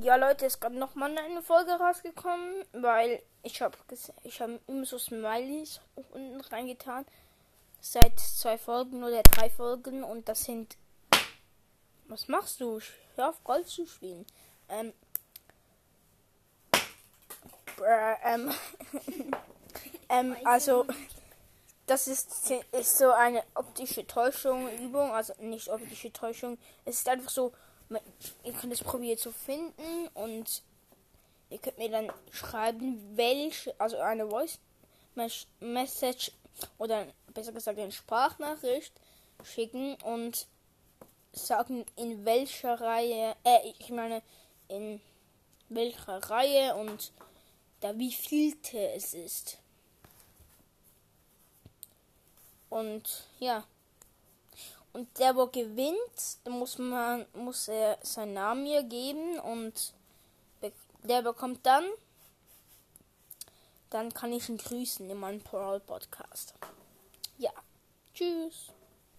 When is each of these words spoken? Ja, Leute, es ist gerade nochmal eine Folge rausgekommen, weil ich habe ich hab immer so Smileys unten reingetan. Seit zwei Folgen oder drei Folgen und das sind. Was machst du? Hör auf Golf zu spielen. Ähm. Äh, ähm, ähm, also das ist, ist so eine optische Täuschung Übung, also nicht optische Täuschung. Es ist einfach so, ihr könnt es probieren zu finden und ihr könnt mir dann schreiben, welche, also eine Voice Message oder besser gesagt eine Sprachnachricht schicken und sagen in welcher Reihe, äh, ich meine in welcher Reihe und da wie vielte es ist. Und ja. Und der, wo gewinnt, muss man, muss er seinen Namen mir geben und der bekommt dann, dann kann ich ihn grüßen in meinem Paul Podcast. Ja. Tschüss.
Ja, 0.00 0.16
Leute, 0.16 0.46
es 0.46 0.54
ist 0.54 0.60
gerade 0.60 0.78
nochmal 0.78 1.16
eine 1.18 1.42
Folge 1.42 1.72
rausgekommen, 1.72 2.64
weil 2.72 3.22
ich 3.42 3.60
habe 3.60 3.76
ich 4.24 4.40
hab 4.40 4.50
immer 4.66 4.86
so 4.86 4.98
Smileys 4.98 5.80
unten 5.94 6.40
reingetan. 6.40 7.04
Seit 7.80 8.18
zwei 8.18 8.56
Folgen 8.56 9.04
oder 9.04 9.22
drei 9.22 9.50
Folgen 9.50 10.02
und 10.02 10.28
das 10.28 10.44
sind. 10.44 10.78
Was 12.08 12.26
machst 12.28 12.60
du? 12.60 12.80
Hör 13.16 13.30
auf 13.30 13.44
Golf 13.44 13.66
zu 13.66 13.86
spielen. 13.86 14.24
Ähm. 14.70 14.94
Äh, 17.84 18.34
ähm, 18.34 18.50
ähm, 20.08 20.36
also 20.44 20.86
das 21.86 22.06
ist, 22.06 22.50
ist 22.72 22.96
so 22.96 23.10
eine 23.10 23.42
optische 23.54 24.06
Täuschung 24.06 24.74
Übung, 24.78 25.12
also 25.12 25.34
nicht 25.38 25.68
optische 25.68 26.10
Täuschung. 26.12 26.56
Es 26.86 26.98
ist 26.98 27.08
einfach 27.08 27.30
so, 27.30 27.52
ihr 28.44 28.52
könnt 28.52 28.72
es 28.72 28.82
probieren 28.82 29.18
zu 29.18 29.32
finden 29.32 30.08
und 30.14 30.62
ihr 31.50 31.58
könnt 31.58 31.78
mir 31.78 31.90
dann 31.90 32.10
schreiben, 32.30 33.16
welche, 33.16 33.78
also 33.78 33.98
eine 33.98 34.28
Voice 34.28 34.58
Message 35.60 36.32
oder 36.78 37.06
besser 37.34 37.52
gesagt 37.52 37.78
eine 37.78 37.92
Sprachnachricht 37.92 38.92
schicken 39.44 39.96
und 40.02 40.46
sagen 41.32 41.84
in 41.96 42.24
welcher 42.24 42.80
Reihe, 42.80 43.36
äh, 43.44 43.68
ich 43.78 43.90
meine 43.90 44.22
in 44.68 45.00
welcher 45.68 46.18
Reihe 46.30 46.74
und 46.74 47.12
da 47.80 47.98
wie 47.98 48.12
vielte 48.12 48.78
es 48.92 49.12
ist. 49.14 49.58
Und 52.70 53.26
ja. 53.38 53.64
Und 54.92 55.18
der, 55.18 55.34
wo 55.36 55.46
gewinnt, 55.46 56.38
muss 56.48 56.78
man, 56.78 57.26
muss 57.34 57.68
er 57.68 57.98
seinen 58.02 58.34
Namen 58.34 58.64
mir 58.64 58.82
geben 58.82 59.38
und 59.40 59.94
der 61.02 61.22
bekommt 61.22 61.64
dann, 61.64 61.84
dann 63.90 64.12
kann 64.12 64.32
ich 64.32 64.48
ihn 64.48 64.58
grüßen 64.58 65.08
in 65.08 65.18
meinem 65.18 65.40
Paul 65.40 65.80
Podcast. 65.80 66.54
Ja. 67.38 67.52
Tschüss. 68.14 68.72